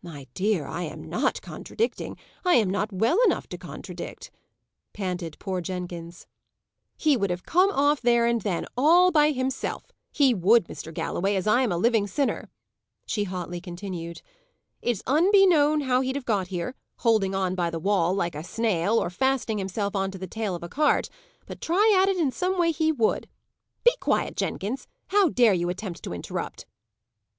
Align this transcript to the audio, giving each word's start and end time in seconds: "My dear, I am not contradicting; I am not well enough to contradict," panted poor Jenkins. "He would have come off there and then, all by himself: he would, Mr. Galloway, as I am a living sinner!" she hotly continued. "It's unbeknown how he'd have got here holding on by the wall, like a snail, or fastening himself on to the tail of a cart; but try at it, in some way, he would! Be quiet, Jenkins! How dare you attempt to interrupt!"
"My 0.00 0.26
dear, 0.32 0.64
I 0.66 0.84
am 0.84 1.04
not 1.10 1.42
contradicting; 1.42 2.16
I 2.42 2.54
am 2.54 2.70
not 2.70 2.90
well 2.90 3.18
enough 3.26 3.46
to 3.48 3.58
contradict," 3.58 4.30
panted 4.94 5.38
poor 5.38 5.60
Jenkins. 5.60 6.26
"He 6.96 7.18
would 7.18 7.28
have 7.28 7.44
come 7.44 7.70
off 7.70 8.00
there 8.00 8.24
and 8.24 8.40
then, 8.40 8.64
all 8.78 9.10
by 9.12 9.32
himself: 9.32 9.92
he 10.10 10.32
would, 10.32 10.68
Mr. 10.68 10.90
Galloway, 10.90 11.34
as 11.34 11.46
I 11.46 11.60
am 11.60 11.70
a 11.70 11.76
living 11.76 12.06
sinner!" 12.06 12.48
she 13.04 13.24
hotly 13.24 13.60
continued. 13.60 14.22
"It's 14.80 15.02
unbeknown 15.06 15.82
how 15.82 16.00
he'd 16.00 16.16
have 16.16 16.24
got 16.24 16.46
here 16.46 16.74
holding 17.00 17.34
on 17.34 17.54
by 17.54 17.68
the 17.68 17.78
wall, 17.78 18.14
like 18.14 18.34
a 18.34 18.42
snail, 18.42 18.98
or 18.98 19.10
fastening 19.10 19.58
himself 19.58 19.94
on 19.94 20.10
to 20.12 20.18
the 20.18 20.26
tail 20.26 20.54
of 20.54 20.62
a 20.62 20.68
cart; 20.70 21.10
but 21.44 21.60
try 21.60 21.94
at 22.02 22.08
it, 22.08 22.16
in 22.16 22.32
some 22.32 22.58
way, 22.58 22.70
he 22.72 22.90
would! 22.90 23.28
Be 23.84 23.94
quiet, 24.00 24.34
Jenkins! 24.34 24.86
How 25.08 25.28
dare 25.28 25.52
you 25.52 25.68
attempt 25.68 26.02
to 26.04 26.14
interrupt!" 26.14 26.64